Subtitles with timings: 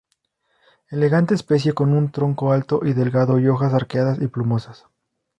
[0.89, 4.87] Elegante especie con un tronco alto y delgado, y hojas arqueadas y plumosas.